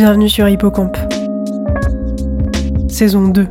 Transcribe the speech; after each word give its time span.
Bienvenue 0.00 0.28
sur 0.28 0.48
Hippocampe. 0.48 0.96
Saison 2.88 3.26
2. 3.26 3.48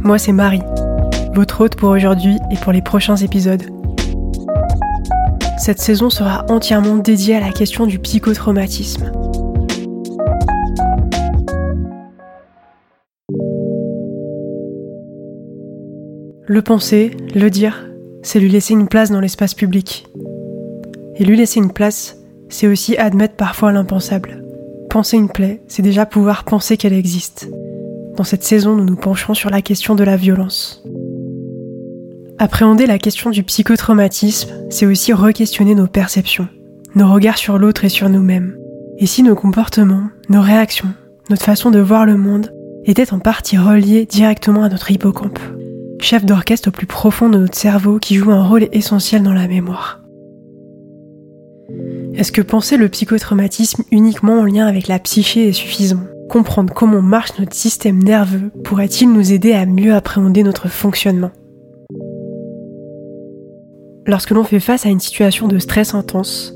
Moi 0.00 0.18
c'est 0.18 0.32
Marie, 0.32 0.60
votre 1.32 1.62
hôte 1.62 1.76
pour 1.76 1.88
aujourd'hui 1.88 2.36
et 2.50 2.56
pour 2.56 2.72
les 2.72 2.82
prochains 2.82 3.16
épisodes. 3.16 3.62
Cette 5.56 5.78
saison 5.78 6.10
sera 6.10 6.44
entièrement 6.50 6.96
dédiée 6.96 7.36
à 7.36 7.40
la 7.40 7.52
question 7.52 7.86
du 7.86 7.98
psychotraumatisme. 7.98 9.10
Le 16.46 16.60
penser, 16.60 17.16
le 17.34 17.48
dire, 17.48 17.86
c'est 18.22 18.40
lui 18.40 18.50
laisser 18.50 18.74
une 18.74 18.88
place 18.88 19.10
dans 19.10 19.20
l'espace 19.20 19.54
public. 19.54 20.06
Et 21.16 21.24
lui 21.24 21.34
laisser 21.34 21.60
une 21.60 21.72
place, 21.72 22.17
c'est 22.48 22.66
aussi 22.66 22.96
admettre 22.96 23.34
parfois 23.34 23.72
l'impensable. 23.72 24.44
Penser 24.90 25.16
une 25.16 25.28
plaie, 25.28 25.60
c'est 25.68 25.82
déjà 25.82 26.06
pouvoir 26.06 26.44
penser 26.44 26.76
qu'elle 26.76 26.92
existe. 26.92 27.48
Dans 28.16 28.24
cette 28.24 28.44
saison, 28.44 28.74
nous 28.74 28.84
nous 28.84 28.96
pencherons 28.96 29.34
sur 29.34 29.50
la 29.50 29.62
question 29.62 29.94
de 29.94 30.04
la 30.04 30.16
violence. 30.16 30.82
Appréhender 32.38 32.86
la 32.86 32.98
question 32.98 33.30
du 33.30 33.42
psychotraumatisme, 33.42 34.50
c'est 34.70 34.86
aussi 34.86 35.12
re-questionner 35.12 35.74
nos 35.74 35.86
perceptions, 35.86 36.48
nos 36.94 37.12
regards 37.12 37.38
sur 37.38 37.58
l'autre 37.58 37.84
et 37.84 37.88
sur 37.88 38.08
nous-mêmes. 38.08 38.56
Et 38.98 39.06
si 39.06 39.22
nos 39.22 39.34
comportements, 39.34 40.08
nos 40.28 40.40
réactions, 40.40 40.88
notre 41.30 41.44
façon 41.44 41.70
de 41.70 41.80
voir 41.80 42.06
le 42.06 42.16
monde 42.16 42.52
étaient 42.84 43.12
en 43.12 43.18
partie 43.18 43.58
reliés 43.58 44.06
directement 44.06 44.62
à 44.64 44.68
notre 44.68 44.90
hippocampe, 44.90 45.38
chef 46.00 46.24
d'orchestre 46.24 46.68
au 46.68 46.72
plus 46.72 46.86
profond 46.86 47.28
de 47.28 47.38
notre 47.38 47.58
cerveau 47.58 47.98
qui 47.98 48.14
joue 48.14 48.30
un 48.30 48.46
rôle 48.46 48.68
essentiel 48.72 49.22
dans 49.22 49.34
la 49.34 49.48
mémoire. 49.48 50.00
Est-ce 52.18 52.32
que 52.32 52.42
penser 52.42 52.76
le 52.76 52.88
psychotraumatisme 52.88 53.84
uniquement 53.92 54.40
en 54.40 54.44
lien 54.44 54.66
avec 54.66 54.88
la 54.88 54.98
psyché 54.98 55.50
est 55.50 55.52
suffisant? 55.52 56.00
Comprendre 56.28 56.74
comment 56.74 57.00
marche 57.00 57.38
notre 57.38 57.54
système 57.54 58.02
nerveux 58.02 58.50
pourrait-il 58.64 59.12
nous 59.12 59.32
aider 59.32 59.52
à 59.52 59.66
mieux 59.66 59.94
appréhender 59.94 60.42
notre 60.42 60.66
fonctionnement? 60.66 61.30
Lorsque 64.04 64.32
l'on 64.32 64.42
fait 64.42 64.58
face 64.58 64.84
à 64.84 64.88
une 64.88 64.98
situation 64.98 65.46
de 65.46 65.60
stress 65.60 65.94
intense, 65.94 66.54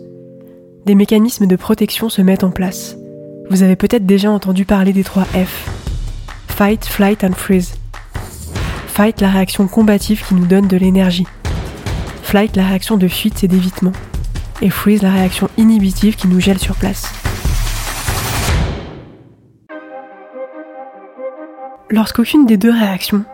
des 0.85 0.97
mécanismes 0.97 1.47
de 1.47 1.55
protection 1.55 2.09
se 2.09 2.23
mettent 2.23 2.43
en 2.43 2.51
place. 2.51 2.97
Vous 3.49 3.63
avez 3.63 3.77
peut-être 3.77 4.05
déjà 4.05 4.33
entendu 4.33 4.65
parler 4.65 4.93
des 4.93 5.05
trois 5.05 5.27
F. 5.27 5.71
Fight, 6.49 6.85
Flight 6.85 7.23
and 7.23 7.35
Freeze. 7.37 7.75
Fight, 8.89 9.21
la 9.21 9.31
réaction 9.31 9.69
combative 9.69 10.27
qui 10.27 10.35
nous 10.35 10.47
donne 10.47 10.67
de 10.67 10.77
l'énergie. 10.77 11.29
Flight, 12.25 12.57
la 12.57 12.67
réaction 12.67 12.97
de 12.97 13.07
fuite 13.07 13.45
et 13.45 13.49
d'évitement 13.49 13.93
et 14.63 14.71
freeze 14.71 15.03
la 15.03 15.11
réaction 15.11 15.51
inhibitive 15.59 16.17
qui 16.17 16.29
nous 16.29 16.41
gèle 16.41 16.59
sur 16.59 16.77
place. 16.77 17.13
Lorsqu'aucune 21.91 22.47
des 22.47 22.57
deux 22.57 22.71
réactions, 22.71 23.25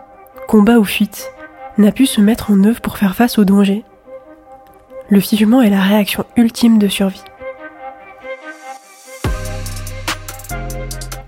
combat 0.47 0.79
ou 0.79 0.83
fuite, 0.83 1.31
n'a 1.77 1.93
pu 1.93 2.05
se 2.05 2.19
mettre 2.19 2.51
en 2.51 2.61
œuvre 2.65 2.81
pour 2.81 2.97
faire 2.97 3.15
face 3.15 3.37
au 3.37 3.45
danger, 3.45 3.85
le 5.07 5.21
figement 5.21 5.61
est 5.61 5.69
la 5.69 5.81
réaction 5.81 6.25
ultime 6.35 6.77
de 6.77 6.87
survie. 6.87 7.23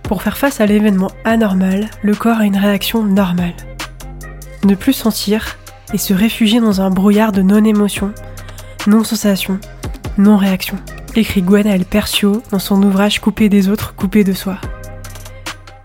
Pour 0.03 0.23
faire 0.23 0.37
face 0.37 0.59
à 0.59 0.65
l'événement 0.65 1.09
anormal, 1.23 1.89
le 2.01 2.13
corps 2.13 2.39
a 2.39 2.45
une 2.45 2.57
réaction 2.57 3.03
normale. 3.03 3.55
Ne 4.65 4.75
plus 4.75 4.93
sentir 4.93 5.57
et 5.93 5.97
se 5.97 6.13
réfugier 6.13 6.59
dans 6.59 6.81
un 6.81 6.89
brouillard 6.89 7.31
de 7.31 7.41
non-émotion, 7.41 8.13
non-sensation, 8.87 9.59
non-réaction, 10.17 10.77
écrit 11.15 11.41
Gwenaël 11.41 11.85
Percio 11.85 12.41
dans 12.51 12.59
son 12.59 12.81
ouvrage 12.83 13.19
Coupé 13.19 13.49
des 13.49 13.69
autres, 13.69 13.95
coupé 13.95 14.23
de 14.23 14.33
soi. 14.33 14.57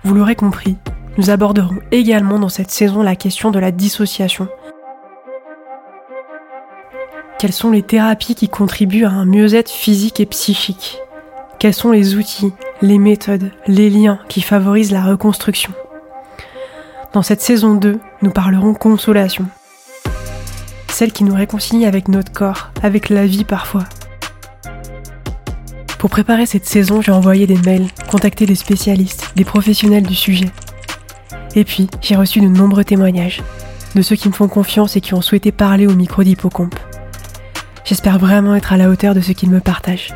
Vous 0.04 0.14
l'aurez 0.14 0.34
compris, 0.34 0.76
nous 1.18 1.30
aborderons 1.30 1.78
également 1.92 2.38
dans 2.38 2.48
cette 2.48 2.70
saison 2.70 3.02
la 3.02 3.16
question 3.16 3.50
de 3.50 3.58
la 3.58 3.70
dissociation. 3.70 4.48
Quelles 7.38 7.52
sont 7.52 7.70
les 7.70 7.82
thérapies 7.82 8.34
qui 8.34 8.48
contribuent 8.48 9.04
à 9.04 9.10
un 9.10 9.24
mieux-être 9.24 9.70
physique 9.70 10.20
et 10.20 10.26
psychique? 10.26 10.98
Quels 11.58 11.74
sont 11.74 11.90
les 11.90 12.16
outils, 12.16 12.52
les 12.82 12.98
méthodes, 12.98 13.50
les 13.66 13.90
liens 13.90 14.20
qui 14.28 14.42
favorisent 14.42 14.92
la 14.92 15.04
reconstruction? 15.04 15.72
Dans 17.12 17.22
cette 17.22 17.40
saison 17.40 17.74
2, 17.74 17.98
nous 18.22 18.30
parlerons 18.30 18.74
consolation. 18.74 19.46
Celle 20.88 21.12
qui 21.12 21.24
nous 21.24 21.34
réconcilie 21.34 21.86
avec 21.86 22.08
notre 22.08 22.32
corps, 22.32 22.70
avec 22.82 23.08
la 23.08 23.26
vie 23.26 23.44
parfois, 23.44 23.84
pour 26.06 26.10
préparer 26.12 26.46
cette 26.46 26.66
saison, 26.66 27.02
j'ai 27.02 27.10
envoyé 27.10 27.48
des 27.48 27.58
mails, 27.62 27.88
contacté 28.08 28.46
des 28.46 28.54
spécialistes, 28.54 29.32
des 29.34 29.42
professionnels 29.42 30.06
du 30.06 30.14
sujet. 30.14 30.48
Et 31.56 31.64
puis, 31.64 31.88
j'ai 32.00 32.14
reçu 32.14 32.40
de 32.40 32.46
nombreux 32.46 32.84
témoignages, 32.84 33.42
de 33.96 34.02
ceux 34.02 34.14
qui 34.14 34.28
me 34.28 34.32
font 34.32 34.46
confiance 34.46 34.94
et 34.94 35.00
qui 35.00 35.14
ont 35.14 35.20
souhaité 35.20 35.50
parler 35.50 35.84
au 35.88 35.96
micro 35.96 36.22
d'Hippocampe. 36.22 36.78
J'espère 37.84 38.20
vraiment 38.20 38.54
être 38.54 38.72
à 38.72 38.76
la 38.76 38.88
hauteur 38.88 39.16
de 39.16 39.20
ce 39.20 39.32
qu'ils 39.32 39.50
me 39.50 39.58
partagent. 39.58 40.14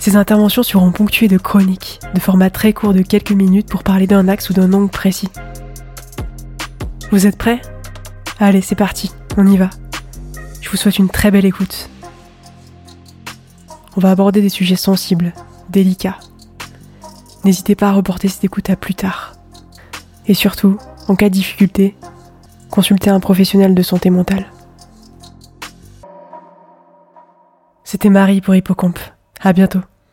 Ces 0.00 0.16
interventions 0.16 0.64
seront 0.64 0.90
ponctuées 0.90 1.28
de 1.28 1.38
chroniques, 1.38 2.00
de 2.12 2.18
formats 2.18 2.50
très 2.50 2.72
courts 2.72 2.92
de 2.92 3.02
quelques 3.02 3.30
minutes 3.30 3.68
pour 3.68 3.84
parler 3.84 4.08
d'un 4.08 4.26
axe 4.26 4.50
ou 4.50 4.52
d'un 4.52 4.72
angle 4.72 4.90
précis. 4.90 5.28
Vous 7.12 7.28
êtes 7.28 7.38
prêts? 7.38 7.60
Allez, 8.40 8.62
c'est 8.62 8.74
parti, 8.74 9.12
on 9.36 9.46
y 9.46 9.56
va. 9.56 9.70
Je 10.60 10.68
vous 10.68 10.76
souhaite 10.76 10.98
une 10.98 11.08
très 11.08 11.30
belle 11.30 11.46
écoute 11.46 11.88
on 13.96 14.00
va 14.00 14.10
aborder 14.10 14.42
des 14.42 14.48
sujets 14.48 14.76
sensibles, 14.76 15.32
délicats. 15.70 16.18
N'hésitez 17.44 17.74
pas 17.74 17.88
à 17.88 17.92
reporter 17.92 18.28
cette 18.28 18.44
écoute 18.44 18.70
à 18.70 18.76
plus 18.76 18.94
tard. 18.94 19.34
Et 20.26 20.34
surtout, 20.34 20.78
en 21.08 21.16
cas 21.16 21.28
de 21.28 21.34
difficulté, 21.34 21.96
consultez 22.70 23.10
un 23.10 23.20
professionnel 23.20 23.74
de 23.74 23.82
santé 23.82 24.10
mentale. 24.10 24.46
C'était 27.84 28.10
Marie 28.10 28.40
pour 28.40 28.54
Hippocampe. 28.54 28.98
À 29.40 29.52
bientôt. 29.52 29.80